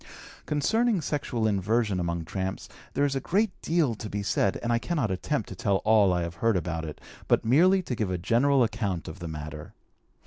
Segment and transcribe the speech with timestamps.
[0.47, 4.79] Concerning sexual inversion among tramps, there is a great deal to be said, and I
[4.79, 8.17] cannot attempt to tell all I have heard about it, but merely to give a
[8.17, 9.75] general account of the matter.